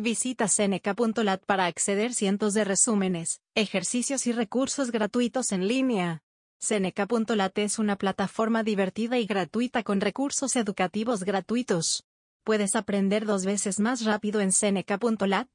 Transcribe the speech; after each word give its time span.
Visita 0.00 0.46
Seneca.lat 0.46 1.44
para 1.44 1.66
acceder 1.66 2.14
cientos 2.14 2.54
de 2.54 2.62
resúmenes, 2.62 3.40
ejercicios 3.56 4.28
y 4.28 4.32
recursos 4.32 4.92
gratuitos 4.92 5.50
en 5.50 5.66
línea. 5.66 6.22
Seneca.lat 6.60 7.58
es 7.58 7.80
una 7.80 7.96
plataforma 7.96 8.62
divertida 8.62 9.18
y 9.18 9.26
gratuita 9.26 9.82
con 9.82 10.00
recursos 10.00 10.54
educativos 10.54 11.24
gratuitos. 11.24 12.04
Puedes 12.44 12.76
aprender 12.76 13.26
dos 13.26 13.44
veces 13.44 13.80
más 13.80 14.04
rápido 14.04 14.40
en 14.40 14.52
Seneca.lat. 14.52 15.48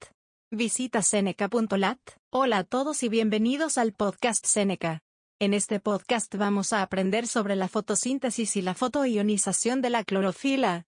Visita 0.52 1.02
Seneca.lat. 1.04 2.00
Hola 2.30 2.57
a 2.57 2.64
todos 2.66 3.02
y 3.04 3.07
bienvenidos 3.07 3.78
al 3.78 3.94
podcast 3.94 4.46
Seneca. 4.46 5.00
En 5.39 5.54
este 5.54 5.80
podcast 5.80 6.36
vamos 6.36 6.73
a 6.73 6.82
aprender 6.82 7.28
sobre 7.28 7.55
la 7.55 7.70
fotosíntesis 7.70 8.57
y 8.57 8.62
la 8.62 8.73
fotoionización 8.73 9.82
de 9.82 9.89
la 9.89 10.04
clorofila. 10.04 10.86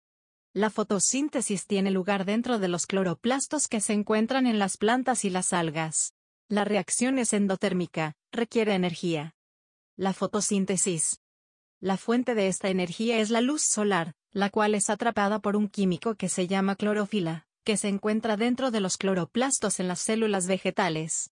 La 0.54 0.70
fotosíntesis 0.70 1.66
tiene 1.66 1.90
lugar 1.90 2.24
dentro 2.24 2.58
de 2.58 2.68
los 2.68 2.86
cloroplastos 2.86 3.68
que 3.68 3.80
se 3.80 3.92
encuentran 3.92 4.46
en 4.46 4.58
las 4.58 4.78
plantas 4.78 5.24
y 5.24 5.30
las 5.30 5.52
algas. 5.52 6.14
La 6.48 6.64
reacción 6.64 7.18
es 7.18 7.34
endotérmica, 7.34 8.14
requiere 8.32 8.74
energía. 8.74 9.34
La 9.96 10.14
fotosíntesis. 10.14 11.20
La 11.80 11.98
fuente 11.98 12.34
de 12.34 12.48
esta 12.48 12.70
energía 12.70 13.18
es 13.18 13.28
la 13.28 13.42
luz 13.42 13.62
solar, 13.62 14.14
la 14.32 14.48
cual 14.48 14.74
es 14.74 14.88
atrapada 14.88 15.38
por 15.38 15.54
un 15.54 15.68
químico 15.68 16.14
que 16.14 16.30
se 16.30 16.46
llama 16.46 16.76
clorofila, 16.76 17.46
que 17.62 17.76
se 17.76 17.88
encuentra 17.88 18.38
dentro 18.38 18.70
de 18.70 18.80
los 18.80 18.96
cloroplastos 18.96 19.80
en 19.80 19.88
las 19.88 20.00
células 20.00 20.46
vegetales. 20.46 21.30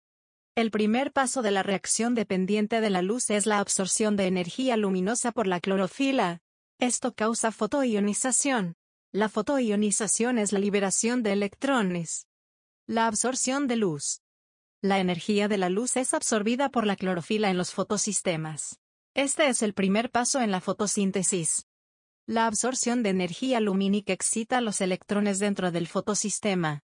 El 0.55 0.71
primer 0.71 1.11
paso 1.11 1.41
de 1.41 1.51
la 1.51 1.63
reacción 1.63 2.15
dependiente 2.15 2.81
de 2.81 2.89
la 2.89 3.01
luz 3.01 3.29
es 3.29 3.45
la 3.45 3.59
absorción 3.59 4.15
de 4.15 4.27
energía 4.27 4.77
luminosa 4.77 5.31
por 5.33 5.47
la 5.47 5.59
clorofila. 5.59 6.39
Esto 6.79 7.13
causa 7.13 7.51
fotoionización. 7.51 8.75
La 9.13 9.27
fotoionización 9.27 10.37
es 10.37 10.53
la 10.53 10.59
liberación 10.59 11.21
de 11.21 11.33
electrones. 11.33 12.27
La 12.87 13.07
absorción 13.07 13.67
de 13.67 13.75
luz. 13.75 14.21
La 14.81 14.99
energía 14.99 15.49
de 15.49 15.57
la 15.57 15.67
luz 15.67 15.97
es 15.97 16.13
absorbida 16.13 16.69
por 16.69 16.87
la 16.87 16.95
clorofila 16.95 17.49
en 17.49 17.57
los 17.57 17.73
fotosistemas. 17.73 18.79
Este 19.13 19.49
es 19.49 19.63
el 19.63 19.73
primer 19.73 20.11
paso 20.11 20.39
en 20.39 20.49
la 20.49 20.61
fotosíntesis. 20.61 21.67
La 22.25 22.45
absorción 22.45 23.03
de 23.03 23.09
energía 23.09 23.59
lumínica 23.59 24.13
excita 24.13 24.61
los 24.61 24.79
electrones 24.79 25.39
dentro 25.39 25.71
del 25.71 25.87
fotosistema. 25.87 26.85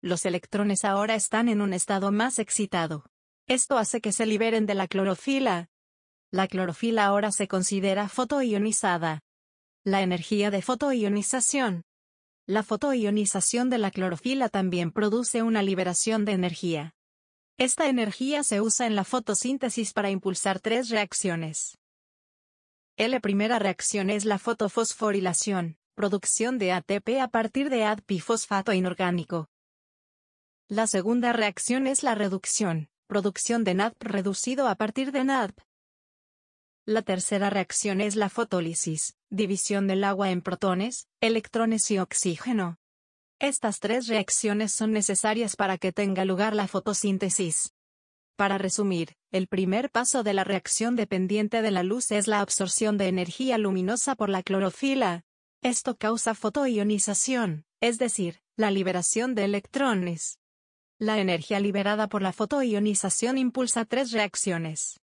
Los 0.00 0.24
electrones 0.24 0.86
ahora 0.86 1.16
están 1.16 1.50
en 1.50 1.60
un 1.60 1.74
estado 1.74 2.10
más 2.12 2.38
excitado. 2.38 3.04
Esto 3.46 3.76
hace 3.76 4.00
que 4.00 4.12
se 4.12 4.24
liberen 4.24 4.64
de 4.64 4.74
la 4.74 4.88
clorofila. 4.88 5.68
La 6.30 6.48
clorofila 6.48 7.04
ahora 7.04 7.30
se 7.30 7.46
considera 7.46 8.08
fotoionizada. 8.08 9.22
La 9.84 10.02
energía 10.02 10.50
de 10.50 10.60
fotoionización. 10.60 11.82
La 12.46 12.62
fotoionización 12.62 13.70
de 13.70 13.78
la 13.78 13.90
clorofila 13.90 14.48
también 14.48 14.90
produce 14.90 15.42
una 15.42 15.62
liberación 15.62 16.24
de 16.24 16.32
energía. 16.32 16.94
Esta 17.58 17.88
energía 17.88 18.42
se 18.42 18.60
usa 18.60 18.86
en 18.86 18.96
la 18.96 19.04
fotosíntesis 19.04 19.92
para 19.92 20.10
impulsar 20.10 20.60
tres 20.60 20.90
reacciones. 20.90 21.78
La 22.96 23.20
primera 23.20 23.58
reacción 23.58 24.10
es 24.10 24.24
la 24.24 24.38
fotofosforilación, 24.38 25.78
producción 25.94 26.58
de 26.58 26.72
ATP 26.72 27.20
a 27.20 27.28
partir 27.28 27.70
de 27.70 27.84
ADP-fosfato 27.84 28.72
inorgánico. 28.72 29.48
La 30.68 30.86
segunda 30.86 31.32
reacción 31.32 31.86
es 31.86 32.02
la 32.02 32.14
reducción, 32.14 32.90
producción 33.06 33.64
de 33.64 33.74
NADP 33.74 34.02
reducido 34.02 34.68
a 34.68 34.74
partir 34.74 35.12
de 35.12 35.24
NADP. 35.24 35.67
La 36.88 37.02
tercera 37.02 37.50
reacción 37.50 38.00
es 38.00 38.16
la 38.16 38.30
fotólisis, 38.30 39.14
división 39.28 39.86
del 39.86 40.04
agua 40.04 40.30
en 40.30 40.40
protones, 40.40 41.06
electrones 41.20 41.90
y 41.90 41.98
oxígeno. 41.98 42.78
Estas 43.38 43.78
tres 43.78 44.06
reacciones 44.06 44.72
son 44.72 44.92
necesarias 44.92 45.54
para 45.54 45.76
que 45.76 45.92
tenga 45.92 46.24
lugar 46.24 46.54
la 46.54 46.66
fotosíntesis. 46.66 47.74
Para 48.36 48.56
resumir, 48.56 49.16
el 49.32 49.48
primer 49.48 49.90
paso 49.90 50.22
de 50.22 50.32
la 50.32 50.44
reacción 50.44 50.96
dependiente 50.96 51.60
de 51.60 51.70
la 51.72 51.82
luz 51.82 52.10
es 52.10 52.26
la 52.26 52.40
absorción 52.40 52.96
de 52.96 53.08
energía 53.08 53.58
luminosa 53.58 54.14
por 54.14 54.30
la 54.30 54.42
clorofila. 54.42 55.26
Esto 55.60 55.94
causa 55.94 56.34
fotoionización, 56.34 57.66
es 57.82 57.98
decir, 57.98 58.40
la 58.56 58.70
liberación 58.70 59.34
de 59.34 59.44
electrones. 59.44 60.38
La 60.98 61.18
energía 61.18 61.60
liberada 61.60 62.08
por 62.08 62.22
la 62.22 62.32
fotoionización 62.32 63.36
impulsa 63.36 63.84
tres 63.84 64.10
reacciones 64.10 65.02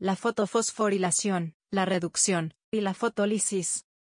la 0.00 0.14
fotofosforilación, 0.14 1.56
la 1.72 1.84
reducción, 1.84 2.54
y 2.70 2.82
la 2.82 2.94
fotólisis. 2.94 3.87